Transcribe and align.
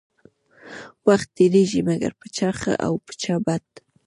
وخت 1.07 1.29
تيريږي 1.37 1.81
مګر 1.89 2.11
په 2.19 2.27
چا 2.35 2.49
ښه 2.59 2.73
او 2.85 2.93
په 3.05 3.11
چا 3.21 3.35
بد. 3.45 3.65